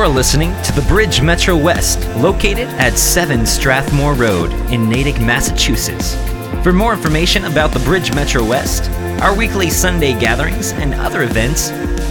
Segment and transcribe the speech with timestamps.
[0.00, 6.14] You're listening to the Bridge Metro West, located at 7 Strathmore Road in Natick, Massachusetts.
[6.62, 8.88] For more information about the Bridge Metro West,
[9.20, 11.68] our weekly Sunday gatherings, and other events,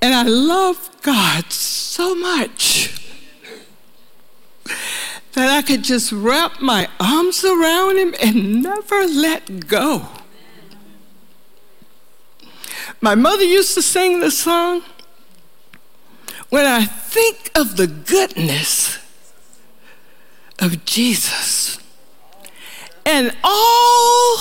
[0.00, 2.98] And I love God so much
[5.32, 10.08] that I could just wrap my arms around him and never let go.
[13.02, 14.82] My mother used to sing this song,
[16.48, 18.98] When I think of the goodness
[20.58, 21.78] of Jesus
[23.04, 24.38] and all,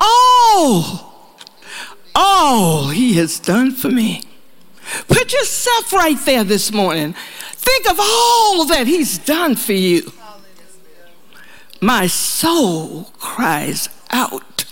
[0.00, 1.38] all,
[2.14, 4.22] all he has done for me.
[5.08, 7.14] Put yourself right there this morning.
[7.52, 10.12] Think of all that he's done for you
[11.84, 14.64] my soul cries out,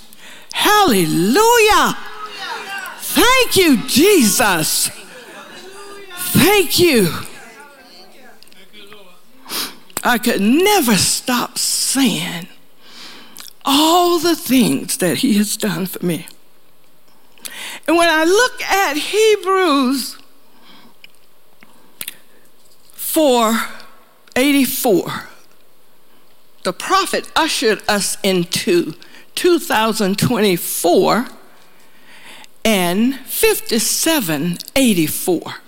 [0.54, 1.96] Hallelujah!
[3.00, 4.90] Thank you, Jesus.
[6.32, 7.10] Thank you.
[10.02, 12.48] I could never stop saying
[13.64, 16.26] all the things that he has done for me.
[17.86, 20.18] And when I look at Hebrews
[22.94, 23.54] 4
[24.34, 25.28] 84,
[26.62, 28.94] the prophet ushered us into
[29.34, 31.26] 2024
[32.64, 35.61] and 5784.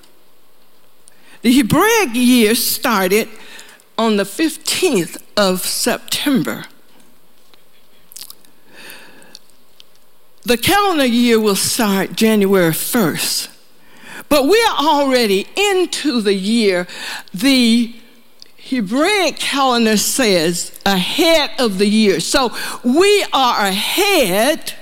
[1.45, 3.29] The Hebraic year started
[3.99, 6.65] on the 15th of September.
[10.45, 13.49] The calendar year will start January 1st.
[14.31, 16.87] But we're already into the year.
[17.35, 17.95] The
[18.57, 22.21] Hebraic calendar says ahead of the year.
[22.21, 24.73] So we are ahead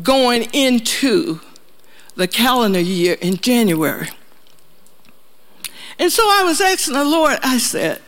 [0.00, 1.40] going into
[2.14, 4.10] the calendar year in January.
[5.98, 8.00] And so I was asking the Lord, I said,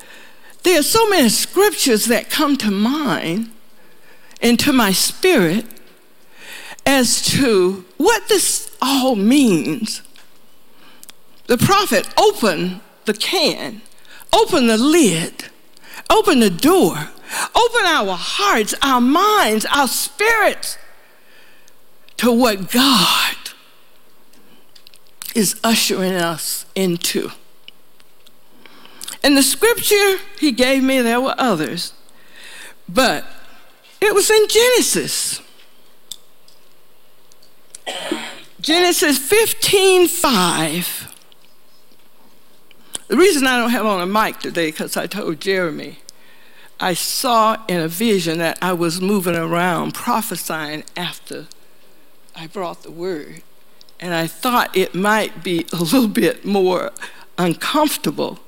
[0.62, 3.50] there are so many scriptures that come to mind
[4.40, 5.66] into my spirit
[6.86, 10.02] as to what this all means.
[11.46, 13.82] The prophet opened the can,
[14.32, 15.46] open the lid,
[16.08, 20.78] open the door, open our hearts, our minds, our spirits
[22.18, 23.36] to what God
[25.34, 27.30] is ushering us into.
[29.22, 31.92] And the scripture he gave me, there were others,
[32.88, 33.24] but
[34.00, 35.42] it was in Genesis.
[38.60, 41.14] Genesis 15 5.
[43.08, 45.98] The reason I don't have on a mic today, because I told Jeremy,
[46.78, 51.46] I saw in a vision that I was moving around prophesying after
[52.36, 53.42] I brought the word.
[53.98, 56.92] And I thought it might be a little bit more
[57.36, 58.38] uncomfortable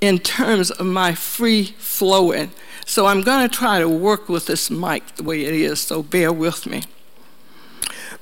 [0.00, 2.50] in terms of my free flowing.
[2.84, 6.02] So I'm going to try to work with this mic the way it is, so
[6.02, 6.82] bear with me.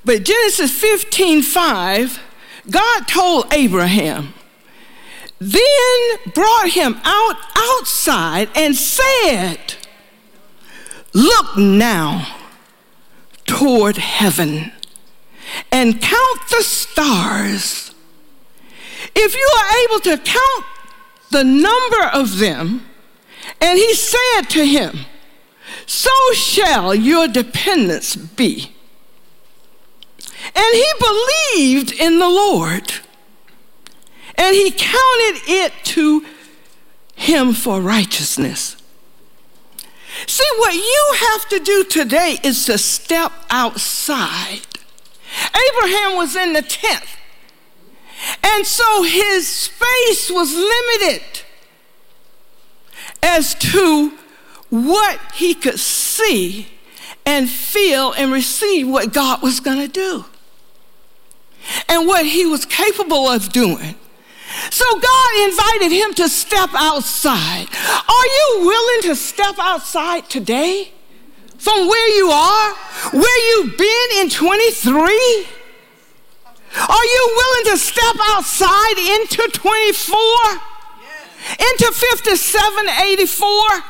[0.05, 2.21] But Genesis 15 5,
[2.71, 4.35] God told Abraham,
[5.39, 9.75] then brought him out outside and said,
[11.13, 12.37] Look now
[13.47, 14.73] toward heaven
[15.71, 17.95] and count the stars.
[19.15, 20.65] If you are able to count
[21.31, 22.87] the number of them,
[23.61, 25.07] and he said to him,
[25.87, 28.75] So shall your dependence be.
[30.55, 32.93] And he believed in the Lord,
[34.37, 36.25] and he counted it to
[37.17, 38.77] him for righteousness.
[40.27, 44.61] See, what you have to do today is to step outside.
[45.49, 47.05] Abraham was in the tent,
[48.43, 51.23] and so his space was limited
[53.23, 54.13] as to
[54.71, 56.69] what he could see
[57.27, 60.25] and feel and receive what God was going to do
[61.89, 63.95] and what he was capable of doing.
[64.71, 67.67] So God invited him to step outside.
[68.09, 70.93] Are you willing to step outside today
[71.59, 72.75] from where you are,
[73.13, 75.47] where you've been in 23?
[76.77, 80.17] Are you willing to step outside into 24?
[80.17, 80.61] Yes.
[81.51, 83.47] Into 5784?
[83.47, 83.83] Yes.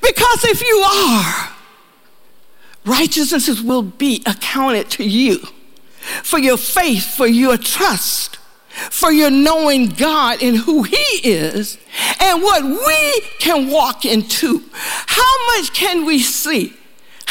[0.00, 1.50] Because if you are,
[2.86, 5.40] righteousness will be accounted to you
[6.22, 8.38] for your faith, for your trust,
[8.90, 11.78] for your knowing God and who He is,
[12.20, 14.64] and what we can walk into.
[14.72, 16.74] How much can we see?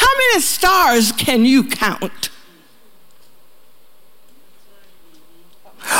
[0.04, 2.28] How many stars can you count?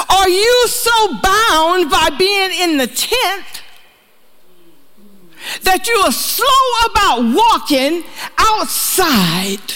[0.09, 3.62] Are you so bound by being in the tent
[5.62, 6.47] that you are slow
[6.91, 8.05] about walking
[8.39, 9.75] outside.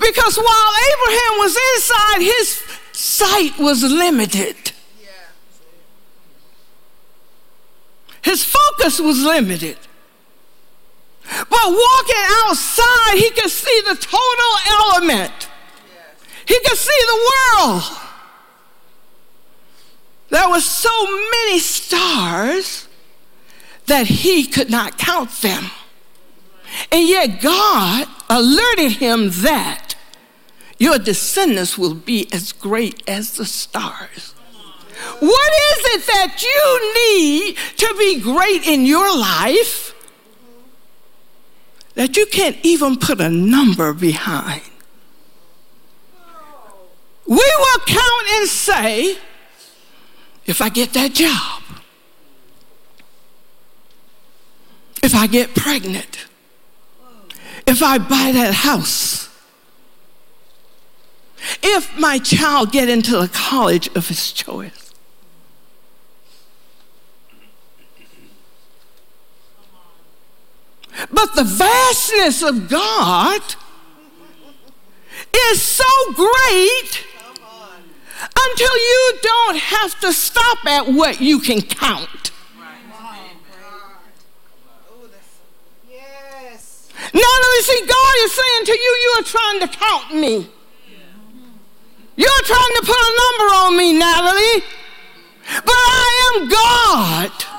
[0.00, 4.56] Because while Abraham was inside, his sight was limited.
[8.22, 9.76] His focus was limited.
[11.28, 15.48] But walking outside, he could see the total element.
[16.46, 17.82] He could see the world.
[20.30, 20.90] There were so
[21.30, 22.88] many stars
[23.86, 25.70] that he could not count them.
[26.90, 29.94] And yet God alerted him that
[30.78, 34.34] your descendants will be as great as the stars.
[35.20, 39.93] What is it that you need to be great in your life
[41.94, 44.62] that you can't even put a number behind?
[47.26, 49.16] We will count and say,
[50.46, 51.62] if I get that job,
[55.02, 56.26] if I get pregnant,
[57.66, 59.28] if I buy that house,
[61.62, 64.83] if my child get into the college of his choice.
[71.12, 73.40] But the vastness of God
[75.50, 75.84] is so
[76.14, 77.04] great
[78.36, 82.30] until you don't have to stop at what you can count.
[87.12, 90.50] Not only see, God is saying to you, you are trying to count me.
[92.16, 94.64] You're trying to put a number on me, Natalie.
[95.64, 97.53] But I am God.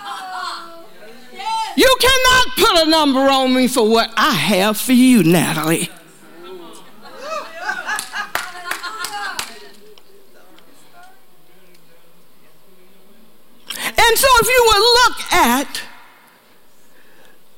[1.75, 5.89] You cannot put a number on me for what I have for you, Natalie.
[13.97, 15.81] And so if you will look at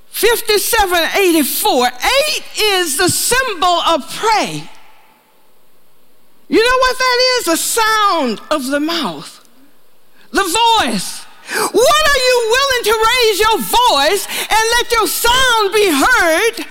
[0.10, 1.92] 5784, 8
[2.60, 4.68] is the symbol of pray.
[6.48, 7.46] You know what that is?
[7.46, 9.48] The sound of the mouth,
[10.32, 10.44] the
[10.80, 11.27] voice.
[11.50, 16.66] What are you willing to raise your voice and let your sound be heard?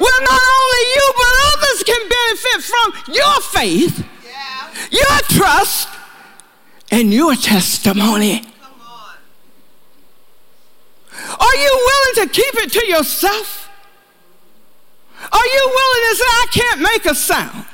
[0.00, 4.70] Well, not only you, but others can benefit from your faith, yeah.
[4.90, 5.88] your trust,
[6.90, 8.42] and your testimony.
[11.38, 13.68] Are you willing to keep it to yourself?
[15.32, 17.66] Are you willing to say, I can't make a sound?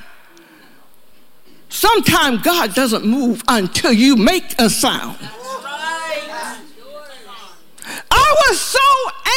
[1.69, 5.19] Sometimes God doesn't move until you make a sound.
[8.15, 8.79] I was so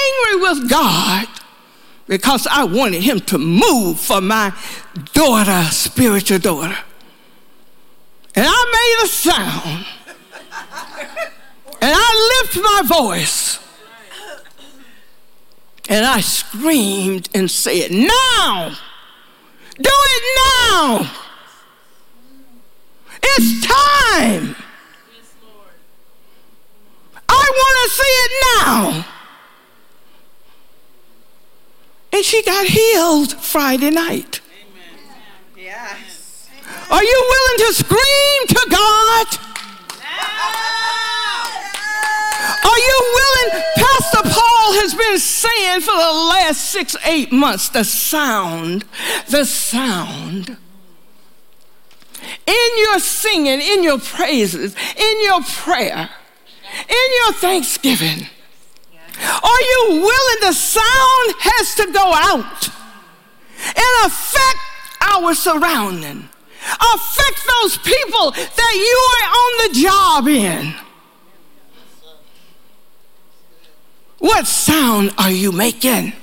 [0.03, 1.27] angry with God
[2.07, 4.53] because I wanted him to move for my
[5.13, 6.77] daughter, spiritual daughter.
[8.35, 9.85] And I made a sound.
[11.81, 13.59] And I lifted my voice.
[15.87, 18.75] And I screamed and said, Now!
[19.77, 20.23] Do it
[20.71, 21.11] now!
[23.23, 24.55] It's time!
[27.37, 29.05] I want to see it now!
[32.13, 34.41] And she got healed Friday night.
[35.57, 36.49] Yes.
[36.89, 39.27] Are you willing to scream to God?
[42.63, 43.63] Are you willing?
[43.75, 48.85] Pastor Paul has been saying for the last six, eight months the sound,
[49.29, 50.57] the sound.
[52.47, 56.09] In your singing, in your praises, in your prayer,
[56.89, 58.27] in your thanksgiving
[59.21, 60.37] are you willing?
[60.41, 62.69] The sound has to go out
[63.65, 64.59] and affect
[65.01, 66.29] our surrounding,
[66.93, 70.75] affect those people that you are on the job in.
[74.19, 76.13] What sound are you making?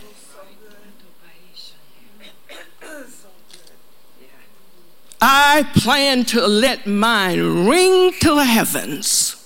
[5.24, 9.41] I plan to let mine ring to the heavens.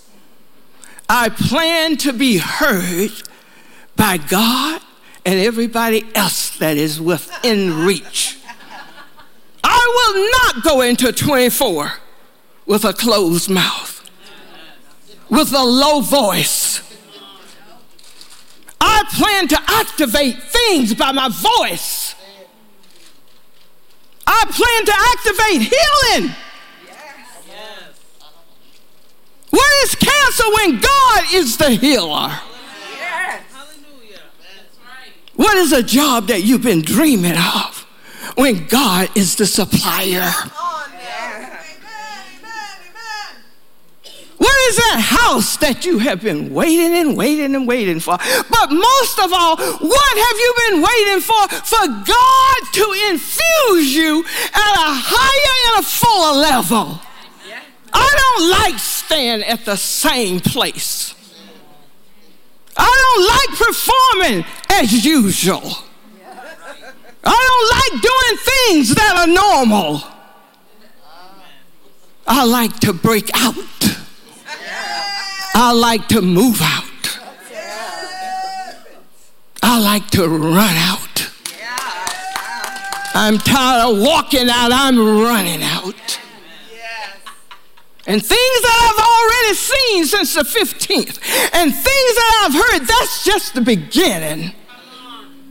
[1.08, 3.12] I plan to be heard
[3.94, 4.80] by God
[5.24, 8.38] and everybody else that is within reach.
[9.62, 11.92] I will not go into 24
[12.66, 14.08] with a closed mouth,
[15.30, 16.82] with a low voice.
[18.80, 22.14] I plan to activate things by my voice.
[24.26, 26.36] I plan to activate healing.
[29.56, 32.30] What is cancer when God is the healer?
[35.34, 37.86] What is a job that you've been dreaming of
[38.34, 40.30] when God is the supplier?
[44.36, 48.18] What is that house that you have been waiting and waiting and waiting for?
[48.50, 51.48] But most of all, what have you been waiting for?
[51.64, 54.22] For God to infuse you
[54.52, 57.00] at a higher and a fuller level.
[57.92, 61.14] I don't like staying at the same place.
[62.76, 65.78] I don't like performing as usual.
[67.24, 70.02] I don't like doing things that are normal.
[72.26, 73.54] I like to break out.
[75.54, 76.84] I like to move out.
[79.62, 81.30] I like to run out.
[83.14, 86.20] I'm tired of walking out, I'm running out.
[88.06, 91.18] And things that I've already seen since the 15th,
[91.54, 94.52] and things that I've heard, that's just the beginning.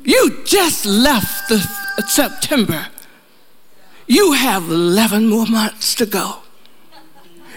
[0.04, 1.60] You just left the
[2.08, 2.88] September.
[4.08, 6.38] You have 11 more months to go.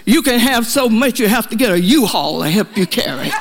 [0.04, 3.28] You can have so much you have to get a U-Haul to help you carry
[3.28, 3.34] it.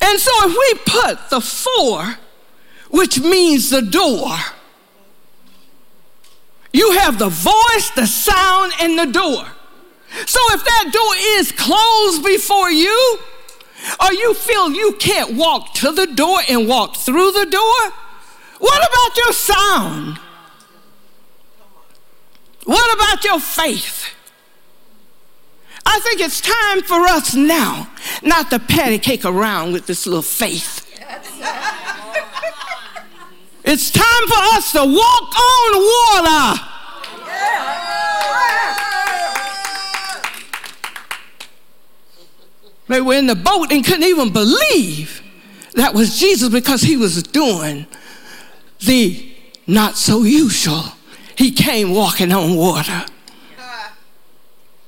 [0.00, 2.16] And so if we put the four,
[2.90, 4.36] which means the door,
[6.72, 9.44] you have the voice, the sound, and the door.
[10.26, 13.18] So if that door is closed before you,
[14.00, 17.92] or you feel you can't walk to the door and walk through the door,
[18.58, 20.18] what about your sound?
[22.64, 24.06] What about your faith?
[25.86, 27.90] I think it's time for us now
[28.22, 30.86] not to patty cake around with this little faith.
[33.72, 36.60] It's time for us to walk on water.
[42.88, 45.22] They were in the boat and couldn't even believe
[45.74, 47.86] that was Jesus because he was doing
[48.80, 49.32] the
[49.68, 50.82] not so usual.
[51.36, 53.04] He came walking on water.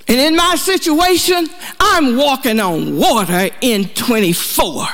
[0.08, 1.46] And in my situation,
[1.78, 4.88] I'm walking on water in 24.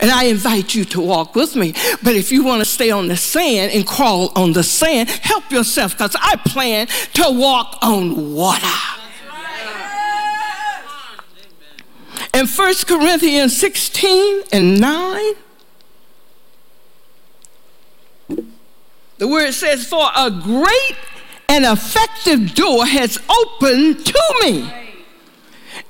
[0.00, 1.72] And I invite you to walk with me.
[2.02, 5.50] But if you want to stay on the sand and crawl on the sand, help
[5.50, 8.66] yourself because I plan to walk on water.
[12.34, 15.32] In 1 Corinthians 16 and 9,
[19.18, 20.96] the word says, For a great
[21.48, 24.70] and effective door has opened to me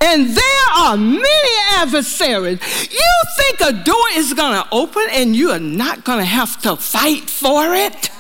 [0.01, 2.61] and there are many adversaries.
[2.93, 6.61] You think a door is going to open and you are not going to have
[6.63, 8.11] to fight for it?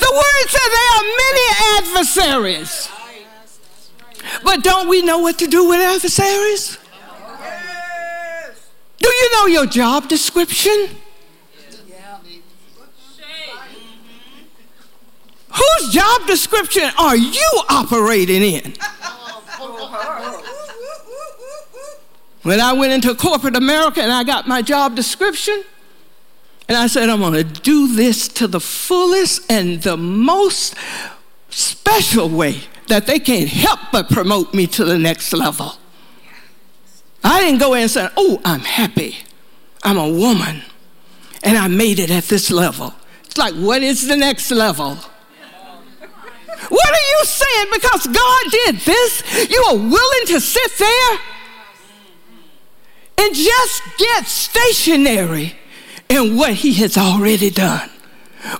[0.00, 1.46] The word says there are many
[1.78, 2.88] adversaries.
[4.42, 6.78] But don't we know what to do with adversaries?
[8.98, 10.88] Do you know your job description?
[15.52, 18.74] Whose job description are you operating in?
[22.42, 25.62] When I went into corporate America and I got my job description,
[26.68, 30.74] and I said, I'm going to do this to the fullest and the most
[31.50, 35.72] special way that they can't help but promote me to the next level.
[37.22, 39.18] I didn't go in and say, Oh, I'm happy.
[39.82, 40.62] I'm a woman
[41.42, 42.94] and I made it at this level.
[43.24, 44.98] It's like, what is the next level?
[46.68, 47.66] What are you saying?
[47.72, 51.18] Because God did this, you are willing to sit there
[53.18, 55.54] and just get stationary
[56.08, 57.90] in what He has already done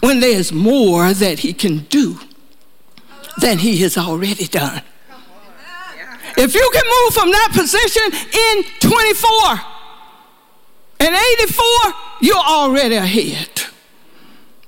[0.01, 2.19] when there's more that He can do
[3.41, 4.83] than He has already done.
[6.37, 8.03] If you can move from that position
[8.33, 9.61] in 24
[11.01, 11.65] and 84,
[12.21, 13.49] you're already ahead.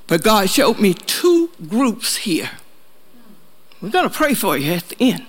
[0.07, 2.51] But God showed me two groups here.
[3.83, 5.27] We're going to pray for you at the end.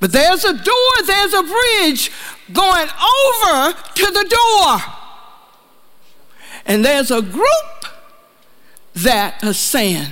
[0.00, 2.10] But there's a door, there's a bridge
[2.52, 4.78] going over to the door.
[6.64, 7.86] And there's a group
[8.94, 10.08] that are saying,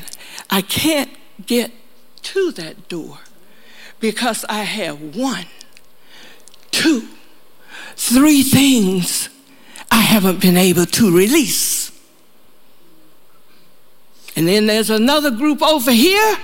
[0.50, 1.10] I can't
[1.46, 1.72] get
[2.22, 3.18] to that door
[3.98, 5.46] because I have one,
[6.70, 7.08] two,
[7.96, 9.30] three things
[9.90, 11.83] I haven't been able to release.
[14.36, 16.36] And then there's another group over here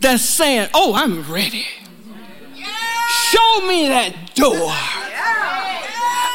[0.00, 1.66] that's saying, Oh, I'm ready.
[3.08, 4.70] Show me that door.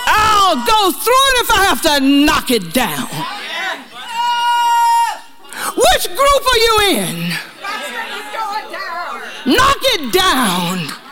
[0.09, 3.07] I'll go through it if I have to knock it down.
[5.75, 7.29] Which group are you in?
[9.53, 11.06] Knock it down.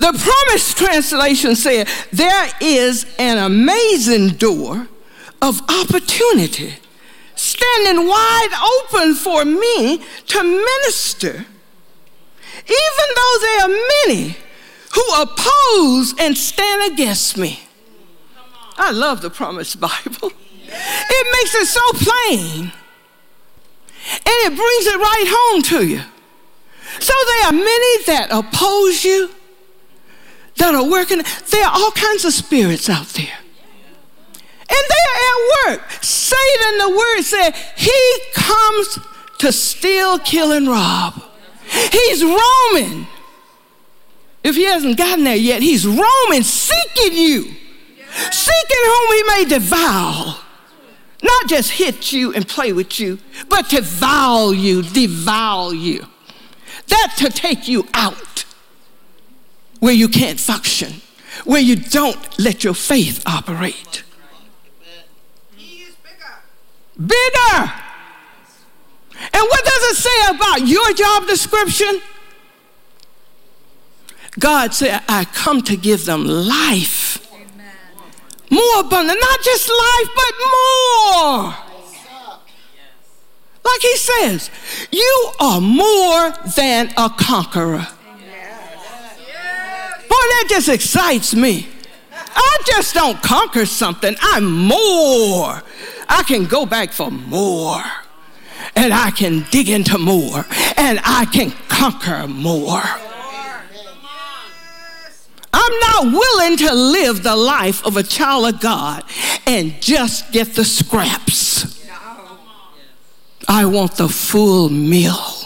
[0.00, 4.88] The promise translation said, There is an amazing door
[5.42, 6.74] of opportunity
[7.34, 11.34] standing wide open for me to minister,
[12.66, 13.68] even though there are
[14.06, 14.36] many
[14.94, 17.60] who oppose and stand against me.
[18.78, 20.32] I love the Promise Bible.
[20.66, 22.72] It makes it so plain
[24.12, 26.00] and it brings it right home to you.
[27.00, 29.30] So there are many that oppose you,
[30.60, 31.22] that are working.
[31.50, 33.38] There are all kinds of spirits out there.
[34.70, 35.90] And they are at work.
[36.02, 38.98] Satan, the word said, he comes
[39.38, 41.20] to steal, kill, and rob.
[41.90, 43.06] He's roaming.
[44.44, 47.42] If he hasn't gotten there yet, he's roaming, seeking you,
[48.30, 50.36] seeking whom he may devour.
[51.22, 53.18] Not just hit you and play with you,
[53.48, 56.06] but devour you, devour you.
[56.88, 58.16] That to take you out
[59.80, 61.00] where you can't function,
[61.44, 64.04] where you don't let your faith operate.
[66.96, 67.72] Bigger.
[69.32, 72.00] And what does it say about your job description?
[74.38, 77.26] God said, I come to give them life.
[77.32, 77.72] Amen.
[78.50, 81.54] More abundant, not just life, but more.
[83.64, 84.50] Like he says,
[84.90, 87.86] you are more than a conqueror.
[90.28, 91.68] That just excites me.
[92.12, 95.62] I just don't conquer something, I'm more.
[96.08, 97.82] I can go back for more.
[98.76, 100.46] And I can dig into more.
[100.76, 102.82] And I can conquer more.
[105.52, 109.02] I'm not willing to live the life of a child of God
[109.46, 111.80] and just get the scraps.
[113.48, 115.39] I want the full meal.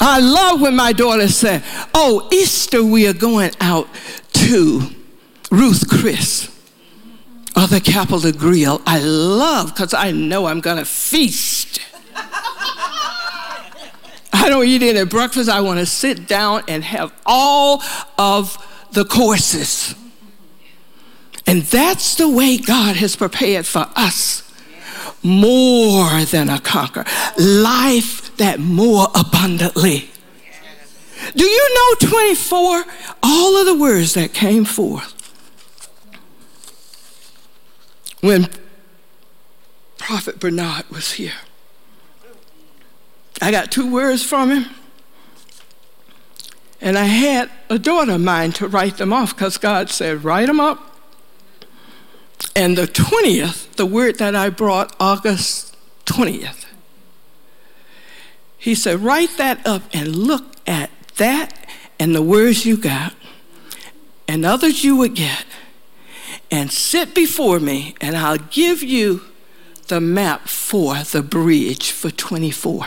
[0.00, 1.62] I love when my daughter said,
[1.94, 3.88] Oh, Easter, we are going out
[4.34, 4.82] to
[5.50, 6.50] Ruth Chris
[7.56, 8.82] or the Capital Grille.
[8.86, 11.80] I love because I know I'm going to feast.
[14.32, 15.48] I don't eat any breakfast.
[15.48, 17.82] I want to sit down and have all
[18.18, 18.58] of
[18.92, 19.94] the courses.
[21.46, 24.42] And that's the way God has prepared for us
[25.22, 27.06] more than a conqueror,
[27.38, 30.10] life that more abundantly.
[31.34, 32.84] Do you know 24?
[33.22, 35.12] All of the words that came forth
[38.20, 38.48] when
[39.98, 41.32] Prophet Bernard was here.
[43.40, 44.74] I got two words from him.
[46.80, 50.46] And I had a daughter of mine to write them off because God said, write
[50.46, 50.98] them up.
[52.54, 56.66] And the 20th the word that I brought August 20th.
[58.64, 61.52] He said, write that up and look at that
[61.98, 63.12] and the words you got
[64.26, 65.44] and others you would get
[66.50, 69.20] and sit before me and I'll give you
[69.88, 72.86] the map for the bridge for 24.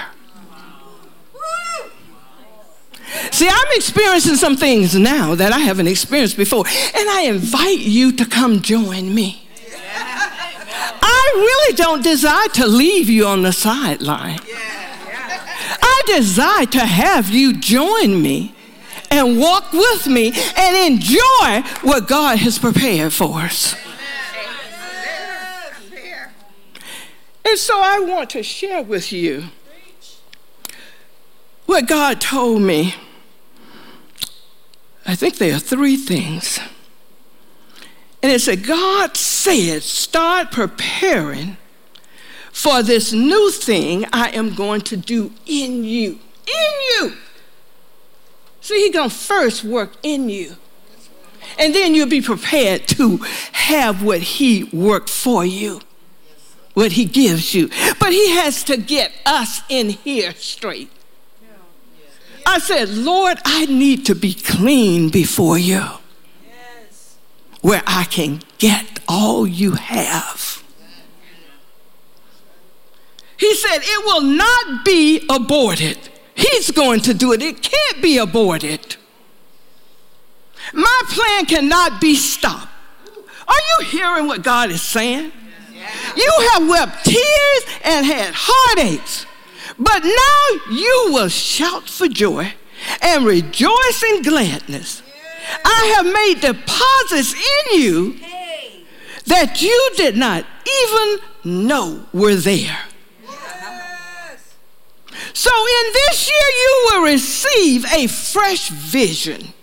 [3.32, 8.12] See, I'm experiencing some things now that I haven't experienced before, and I invite you
[8.14, 9.48] to come join me.
[11.04, 14.40] I really don't desire to leave you on the sideline.
[14.40, 14.77] I
[16.08, 18.56] desire to have you join me
[19.12, 23.76] and walk with me and enjoy what God has prepared for us.
[27.46, 29.46] And so I want to share with you
[31.66, 32.96] what God told me.
[35.06, 36.60] I think there are three things.
[38.22, 41.56] And it said, God said, start preparing
[42.58, 46.20] for this new thing I am going to do in you.
[46.48, 47.14] In you.
[48.62, 50.56] See, He's going to first work in you.
[51.60, 53.18] And then you'll be prepared to
[53.52, 55.82] have what He worked for you
[56.78, 57.70] what he gives you.
[58.00, 60.92] But he has to get us in here straight.
[62.46, 65.84] I said, Lord, I need to be clean before you
[67.62, 70.64] where I can get all you have.
[73.38, 75.98] He said, It will not be aborted.
[76.36, 77.42] He's going to do it.
[77.42, 78.96] It can't be aborted.
[80.74, 82.70] My plan cannot be stopped.
[83.48, 85.32] Are you hearing what God is saying?
[86.16, 89.26] You have wept tears and had heartaches,
[89.80, 92.54] but now you will shout for joy
[93.02, 95.02] and rejoice in gladness.
[95.64, 98.20] I have made deposits in you
[99.28, 100.46] that you did not
[100.84, 101.20] even
[101.66, 102.78] know were there.
[105.38, 109.54] So, in this year, you will receive a fresh vision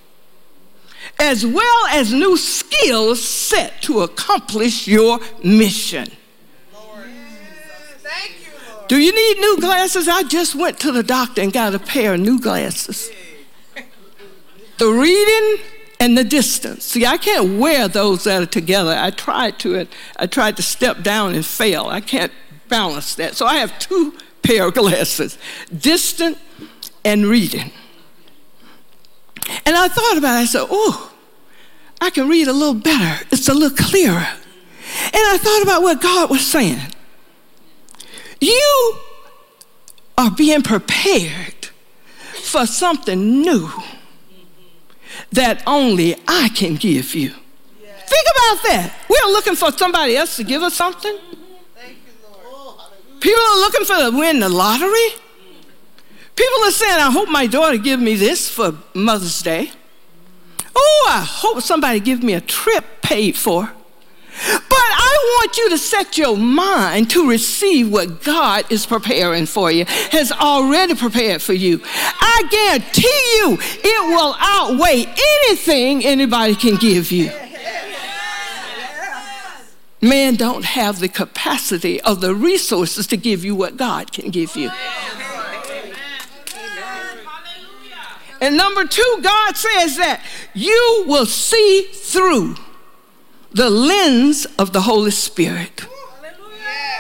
[1.19, 6.07] as well as new skills set to accomplish your mission.
[8.87, 10.07] Do you need new glasses?
[10.07, 13.11] I just went to the doctor and got a pair of new glasses.
[14.79, 15.65] The reading
[15.99, 16.85] and the distance.
[16.85, 18.97] See, I can't wear those that are together.
[18.97, 19.89] I tried to it.
[20.19, 21.87] I tried to step down and fail.
[21.87, 22.31] I can't
[22.69, 23.35] balance that.
[23.35, 25.39] So I have two pair of glasses,
[25.77, 26.39] distant
[27.05, 27.73] and reading.
[29.67, 30.43] And I thought about it.
[30.43, 31.13] I said, oh,
[32.01, 33.27] I can read a little better.
[33.31, 34.27] It's a little clearer.
[35.07, 36.81] And I thought about what God was saying.
[38.41, 38.97] You
[40.17, 41.69] are being prepared
[42.43, 43.71] for something new
[45.33, 47.31] that only I can give you.
[47.31, 48.95] Think about that.
[49.09, 51.17] We're looking for somebody else to give us something.
[53.25, 55.19] People are looking for to win the lottery.
[56.37, 59.71] People are saying, I hope my daughter give me this for Mother's Day.
[60.77, 63.63] Oh, I hope somebody give me a trip paid for.
[63.63, 69.71] But I want you to set your mind to receive what God is preparing for
[69.71, 71.81] you, has already prepared for you.
[71.85, 75.07] I guarantee you it will outweigh
[75.47, 77.31] anything anybody can give you.
[80.05, 84.55] Man don't have the capacity or the resources to give you what God can give
[84.55, 84.71] you.
[88.38, 92.57] And number two, God says that you will see through
[93.53, 95.87] the lens of the Holy Spirit.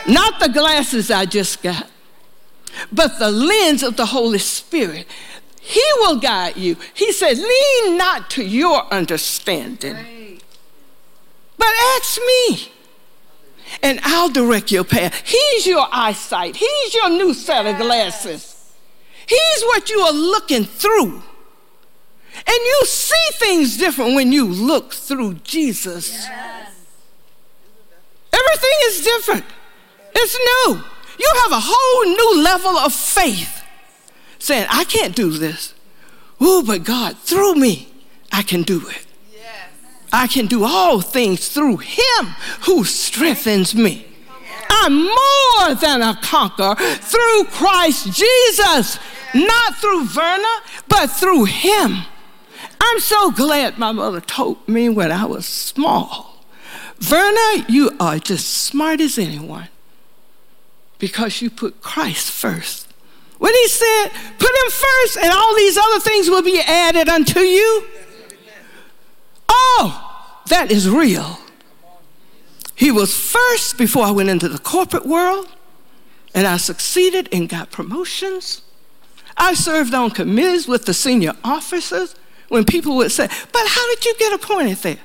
[0.08, 1.90] Not the glasses I just got,
[2.90, 5.06] but the lens of the Holy Spirit.
[5.60, 6.78] He will guide you.
[6.94, 10.40] He said, Lean not to your understanding,
[11.58, 12.70] but ask me,
[13.82, 15.14] and I'll direct your path.
[15.24, 18.50] He's your eyesight, He's your new set of glasses.
[19.26, 21.22] He's what you are looking through.
[22.36, 26.26] And you see things different when you look through Jesus.
[28.32, 29.44] Everything is different.
[30.14, 30.84] It's new.
[31.18, 33.62] You have a whole new level of faith
[34.38, 35.74] saying, I can't do this.
[36.40, 37.88] Oh, but God, through me,
[38.32, 39.03] I can do it.
[40.14, 42.26] I can do all things through Him
[42.66, 44.06] who strengthens me.
[44.70, 49.00] I'm more than a conqueror through Christ Jesus,
[49.34, 50.54] not through Verna,
[50.86, 52.04] but through Him.
[52.80, 56.44] I'm so glad my mother told me when I was small.
[57.00, 59.66] Verna, you are just smart as anyone
[61.00, 62.88] because you put Christ first.
[63.38, 67.40] When he said, put him first and all these other things will be added unto
[67.40, 67.84] you.
[69.48, 70.03] Oh,
[70.48, 71.38] that is real.
[72.74, 75.48] He was first before I went into the corporate world,
[76.34, 78.62] and I succeeded and got promotions.
[79.36, 82.14] I served on committees with the senior officers
[82.48, 84.98] when people would say, But how did you get appointed there?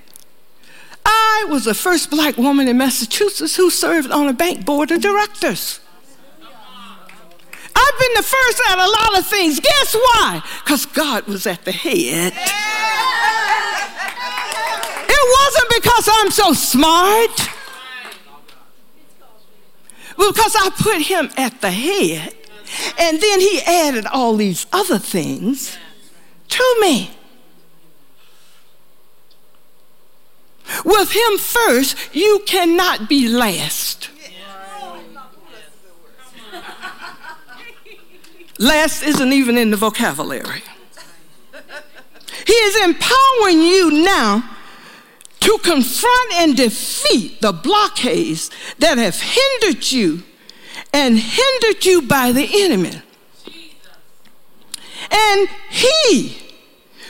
[1.06, 5.02] I was the first black woman in Massachusetts who served on a bank board of
[5.02, 5.80] directors.
[7.76, 9.60] I've been the first at a lot of things.
[9.60, 10.42] Guess why?
[10.64, 12.34] Because God was at the head.
[12.34, 13.19] Wasn't
[15.82, 17.32] because I'm so smart,
[20.18, 22.36] because I put him at the head.
[23.00, 25.78] And then he added all these other things
[26.50, 27.12] to me.
[30.86, 34.10] With him first, you cannot be last.
[38.60, 40.62] Last isn't even in the vocabulary.
[42.46, 44.58] He is empowering you now
[45.50, 50.22] to confront and defeat the blockades that have hindered you
[50.94, 53.02] and hindered you by the enemy.
[55.10, 56.38] And He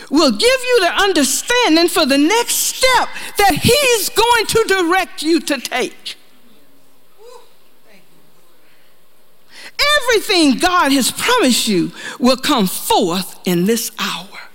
[0.09, 5.41] will give you the understanding for the next step that He's going to direct you
[5.41, 6.15] to take.
[9.97, 14.48] Everything God has promised you will come forth in this hour.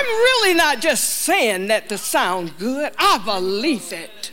[0.00, 4.30] I'm really not just saying that to sound good, I believe it.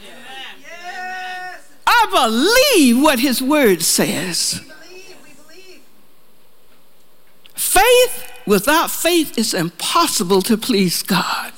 [1.86, 4.62] I believe what His Word says.
[7.54, 11.52] Faith without faith is impossible to please God.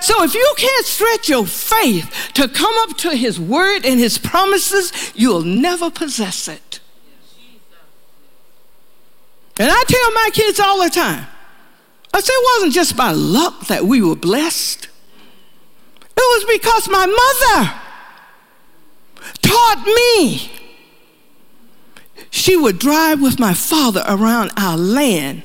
[0.00, 4.18] So if you can't stretch your faith to come up to his word and his
[4.18, 6.80] promises, you'll never possess it.
[9.58, 11.26] And I tell my kids all the time,
[12.16, 14.88] I say it wasn't just by luck that we were blessed.
[16.00, 17.74] It was because my mother
[19.42, 20.50] taught me.
[22.30, 25.42] She would drive with my father around our land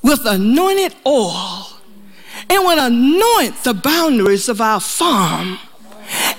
[0.00, 1.66] with anointed oil
[2.48, 5.58] and would anoint the boundaries of our farm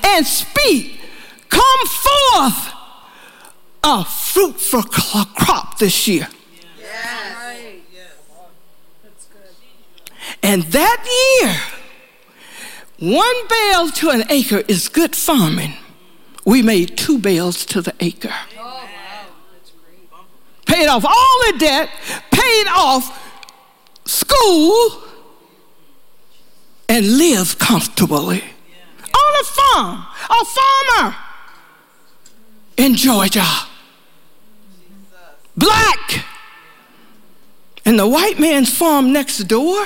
[0.06, 1.02] and speak,
[1.50, 2.72] Come forth
[3.84, 6.30] a fruitful crop this year.
[10.43, 11.56] And that year,
[12.99, 15.73] one bale to an acre is good farming.
[16.45, 18.34] We made two bales to the acre.
[20.65, 21.89] Paid off all the debt,
[22.32, 23.19] paid off
[24.06, 25.03] school,
[26.89, 28.43] and live comfortably
[29.13, 31.15] on a farm, a farmer
[32.77, 33.47] in Georgia.
[35.56, 36.25] Black.
[37.86, 39.86] And the white man's farm next door,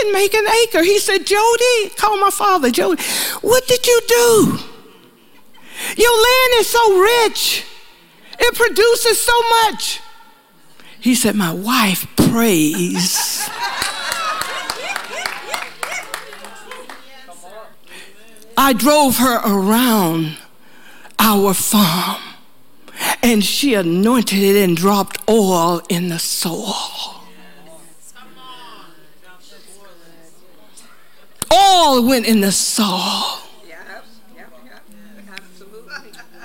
[0.00, 0.82] didn't make an acre.
[0.82, 3.02] He said, Jody, call my father, Jody,
[3.42, 4.58] what did you do?
[5.96, 7.64] Your land is so rich,
[8.38, 9.32] it produces so
[9.62, 10.00] much.
[11.00, 13.48] He said, My wife prays.
[18.56, 20.36] I drove her around
[21.18, 22.20] our farm
[23.22, 27.19] and she anointed it and dropped oil in the soil.
[31.50, 33.40] All went in the soil.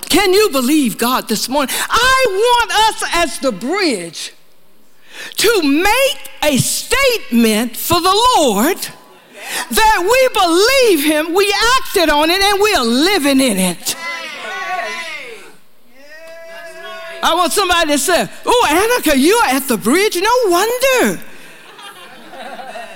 [0.09, 1.75] Can you believe God this morning?
[1.89, 4.33] I want us as the bridge
[5.35, 8.77] to make a statement for the Lord
[9.71, 13.95] that we believe him, we acted on it, and we are living in it.
[17.21, 20.15] I want somebody to say, Oh, Annika, you're at the bridge.
[20.15, 21.19] No wonder.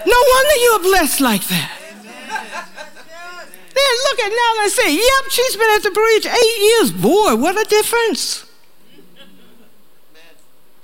[0.06, 1.79] No wonder you're blessed like that.
[3.80, 6.92] Then look at now and say, Yep, she's been at the bridge eight years.
[6.92, 8.46] Boy, what a difference.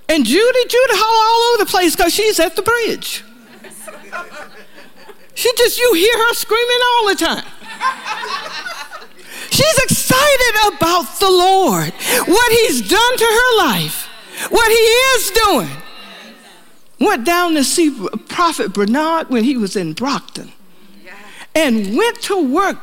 [0.07, 3.23] And Judy, Judy how all over the place because she's at the bridge.
[5.33, 7.45] She just, you hear her screaming all the time.
[9.49, 11.93] She's excited about the Lord,
[12.27, 14.07] what He's done to her life,
[14.49, 15.83] what He is doing.
[16.99, 17.91] Went down to see
[18.29, 20.53] Prophet Bernard when he was in Brockton
[21.55, 22.77] and went to work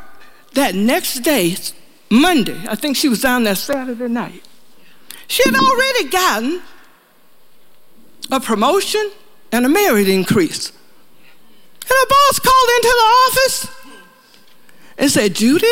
[0.55, 1.55] that next day,
[2.11, 2.59] Monday.
[2.69, 4.43] I think she was down there Saturday night.
[5.29, 6.63] She had already gotten
[8.31, 9.11] a promotion
[9.53, 10.71] and a merit increase.
[10.71, 13.71] And her boss called into the office
[14.99, 15.67] and said, Judy,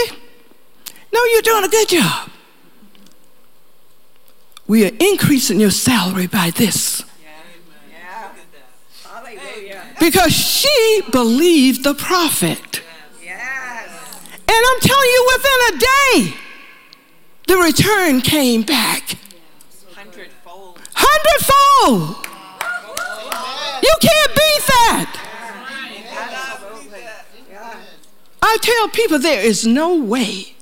[1.13, 2.31] no, you're doing a good job.
[4.67, 7.05] We are increasing your salary by this.
[9.99, 12.83] Because she believed the prophet.
[15.75, 16.35] A day,
[17.47, 19.17] the return came back.
[19.95, 20.81] Hundredfold.
[20.95, 22.27] Hundredfold.
[23.83, 25.17] You can't beat that.
[28.43, 30.55] I tell people there is no way.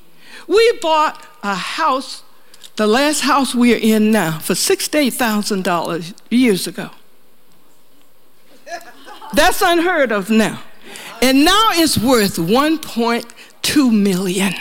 [0.46, 2.22] We bought a house,
[2.77, 6.90] the last house we're in now, for $68,000 years ago.
[9.35, 10.62] That's unheard of now.
[11.20, 12.38] And now it's worth
[13.62, 14.53] 1.2 million.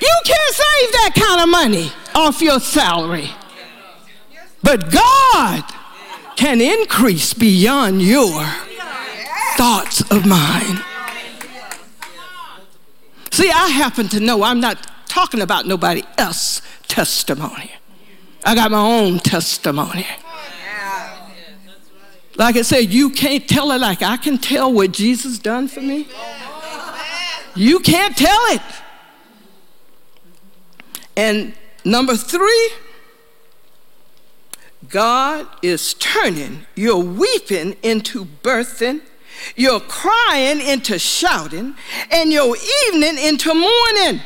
[0.00, 3.30] You can't save that kind of money off your salary.
[4.62, 5.64] But God
[6.36, 8.44] can increase beyond your
[9.56, 10.82] thoughts of mine.
[13.30, 17.72] See, I happen to know I'm not talking about nobody else's testimony.
[18.44, 20.06] I got my own testimony.
[22.36, 25.80] Like I said, you can't tell it like I can tell what Jesus done for
[25.80, 26.06] me.
[27.54, 28.62] You can't tell it.
[31.16, 32.70] And number three,
[34.90, 39.00] God is turning your weeping into birthing,
[39.56, 41.74] your crying into shouting,
[42.10, 42.54] and your
[42.88, 44.20] evening into mourning.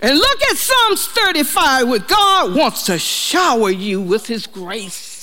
[0.00, 5.17] And look at Psalms 35 where God wants to shower you with his grace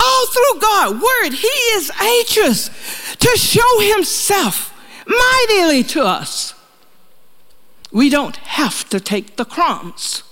[0.00, 2.68] all through God's word, He is anxious
[3.16, 4.72] to show Himself
[5.06, 6.54] mightily to us.
[7.92, 10.22] We don't have to take the crumbs.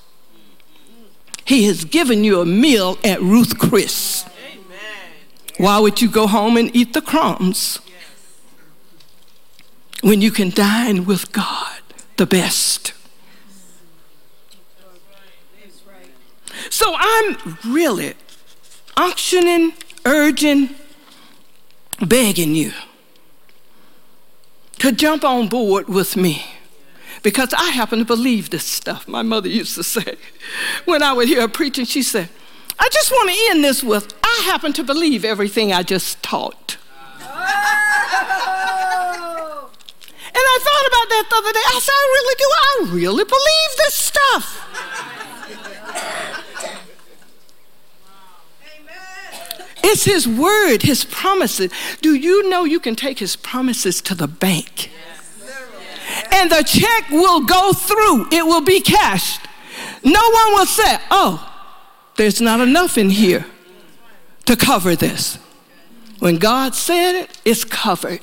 [1.45, 4.25] He has given you a meal at Ruth Chris.
[5.57, 7.79] Why would you go home and eat the crumbs
[10.03, 11.81] when you can dine with God,
[12.17, 12.93] the best?
[16.71, 18.15] So I'm really
[18.97, 20.71] unctioning, urging,
[22.07, 22.73] begging you
[24.79, 26.45] to jump on board with me
[27.23, 29.09] because I happen to believe this stuff.
[29.09, 30.17] My mother used to say,
[30.85, 32.29] when I would hear her preaching, she said,
[32.79, 36.77] I just want to end this with, I happen to believe everything I just taught.
[40.37, 41.63] And I thought about that the other day.
[41.65, 42.49] I said, I really do.
[42.51, 44.61] I really believe this stuff.
[49.87, 51.71] It's His word, His promises.
[52.01, 54.91] Do you know you can take His promises to the bank?
[56.33, 59.41] And the check will go through, it will be cashed.
[60.03, 61.51] No one will say, oh,
[62.17, 63.47] there's not enough in here
[64.47, 65.39] to cover this.
[66.19, 68.21] When God said it, it's covered.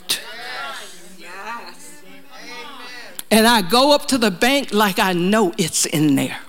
[3.30, 6.40] And I go up to the bank like I know it's in there.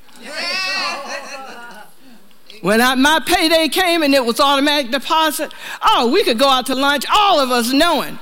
[2.63, 6.67] When I, my payday came and it was automatic deposit, oh, we could go out
[6.67, 8.21] to lunch, all of us knowing,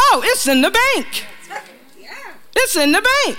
[0.00, 1.24] oh, it's in the bank.
[2.56, 3.38] It's in the bank.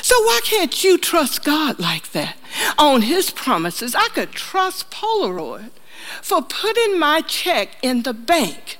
[0.00, 2.38] So why can't you trust God like that?
[2.78, 5.70] On his promises, I could trust Polaroid
[6.22, 8.78] for putting my check in the bank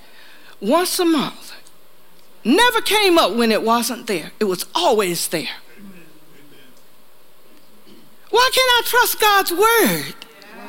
[0.61, 1.53] once a month.
[2.43, 4.33] Never came up when it wasn't there.
[4.41, 5.57] It was always there.
[8.31, 10.15] Why can't I trust God's word?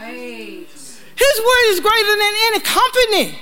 [0.09, 3.39] His word is greater than any company.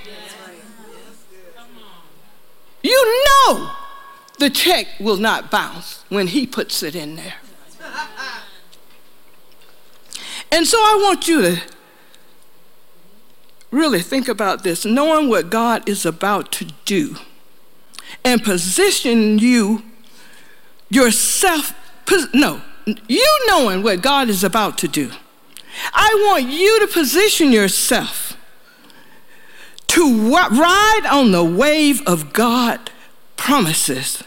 [2.84, 3.72] You know
[4.40, 7.36] the check will not bounce when he puts it in there.
[10.52, 11.62] And so I want you to
[13.72, 17.18] really think about this, knowing what God is about to do
[18.24, 19.84] and position you
[20.90, 21.74] yourself,
[22.34, 22.62] no,
[23.08, 25.12] you knowing what God is about to do
[25.94, 28.38] I want you to position yourself
[29.88, 32.92] to ride on the wave of God
[33.36, 34.24] promises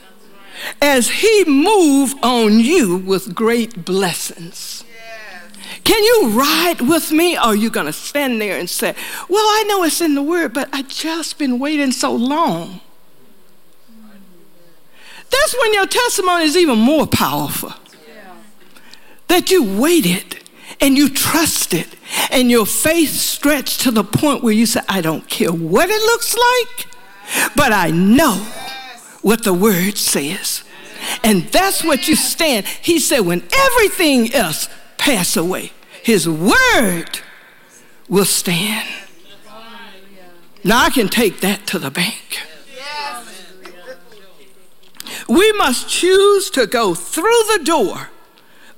[0.80, 4.84] as he move on you with great blessings.
[5.84, 7.36] Can you ride with me?
[7.36, 8.94] Or are you going to stand there and say,
[9.28, 12.80] Well, I know it's in the word, but I just been waiting so long?
[15.30, 17.72] That's when your testimony is even more powerful.
[19.28, 20.39] That you waited
[20.80, 21.88] and you trust it
[22.30, 26.02] and your faith stretched to the point where you say, I don't care what it
[26.02, 26.86] looks like,
[27.54, 28.46] but I know
[29.22, 30.64] what the word says.
[31.22, 32.66] And that's what you stand.
[32.66, 34.68] He said, when everything else
[34.98, 35.72] pass away,
[36.02, 37.20] his word
[38.08, 38.88] will stand.
[40.62, 42.38] Now I can take that to the bank.
[45.28, 47.22] We must choose to go through
[47.56, 48.10] the door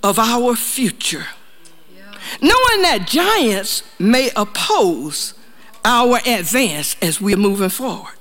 [0.02, 1.26] of our future
[2.40, 5.34] knowing that giants may oppose
[5.84, 8.14] our advance as we're moving forward.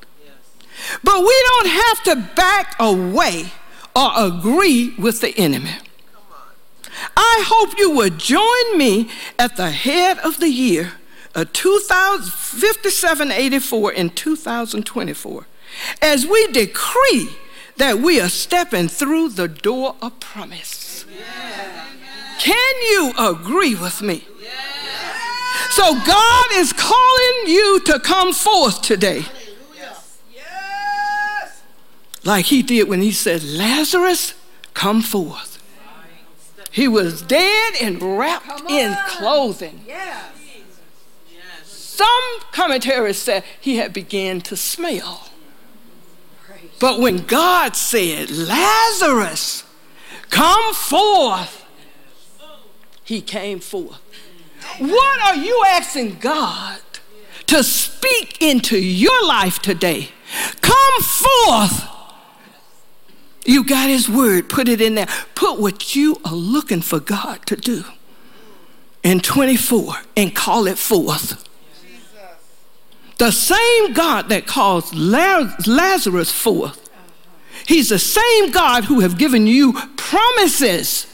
[1.04, 3.52] But we don't have to back away
[3.96, 5.76] or agree with the enemy.
[7.16, 9.10] I hope you will join me
[9.40, 10.94] at the head of the year
[11.34, 15.46] of 5784 in 2024
[16.02, 17.30] as we decree
[17.78, 21.06] that we are stepping through the door of promise.
[22.42, 24.26] Can you agree with me?
[25.70, 29.26] So God is calling you to come forth today.
[32.24, 34.34] Like he did when he said, Lazarus,
[34.74, 35.62] come forth.
[36.72, 39.86] He was dead and wrapped in clothing.
[41.64, 45.30] Some commentaries said he had begun to smell.
[46.80, 49.64] But when God said, Lazarus,
[50.32, 51.61] come forth,
[53.12, 54.00] he came forth.
[54.80, 56.80] What are you asking God
[57.48, 60.10] to speak into your life today?
[60.62, 61.88] Come forth.
[63.46, 65.10] You got his word, put it in there.
[65.36, 67.84] Put what you are looking for God to do
[69.04, 71.46] in 24 and call it forth.
[73.18, 76.90] The same God that calls Lazarus forth,
[77.68, 81.11] he's the same God who have given you promises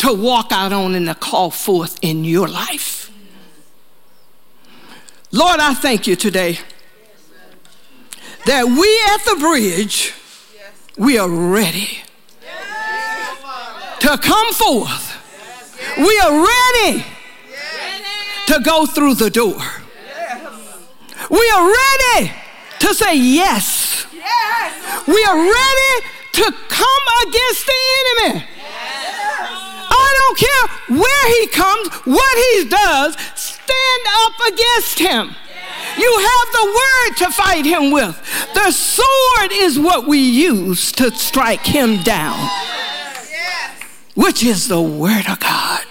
[0.00, 3.12] to walk out on and to call forth in your life.
[5.30, 6.58] Lord, I thank you today
[8.46, 10.14] that we at the bridge,
[10.96, 11.98] we are ready
[13.98, 15.18] to come forth.
[15.98, 17.04] We are ready
[18.46, 19.60] to go through the door.
[21.30, 21.74] We are
[22.16, 22.32] ready
[22.78, 24.06] to say yes.
[25.06, 28.49] We are ready to come against the enemy.
[30.30, 35.34] Don't care where he comes, what he does, stand up against him.
[35.98, 38.16] You have the word to fight him with.
[38.54, 42.48] The sword is what we use to strike him down,
[44.14, 45.84] which is the word of God.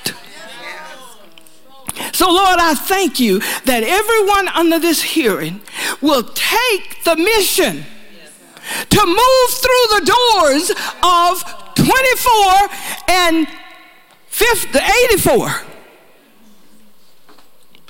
[2.13, 5.59] So, Lord, I thank you that everyone under this hearing
[6.01, 7.83] will take the mission
[8.89, 10.71] to move through the doors
[11.03, 11.43] of
[11.75, 12.69] 24
[13.09, 13.47] and
[14.39, 14.81] 50, to
[15.11, 15.49] 84.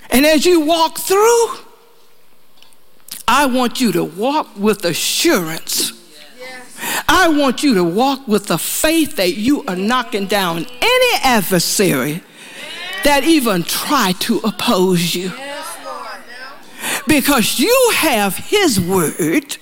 [0.10, 1.46] And as you walk through,
[3.28, 5.94] I want you to walk with assurance.
[7.08, 12.24] I want you to walk with the faith that you are knocking down any adversary
[13.04, 15.32] that even try to oppose you.
[17.08, 19.58] Because you have His word,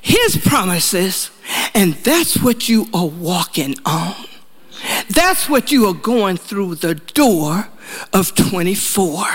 [0.00, 1.32] His promises,
[1.74, 4.14] and that's what you are walking on.
[5.10, 7.66] That's what you are going through the door
[8.12, 9.26] of 24.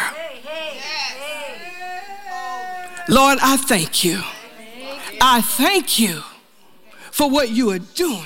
[3.10, 4.22] Lord, I thank you.
[5.22, 6.24] I thank you
[7.12, 8.24] for what you are doing.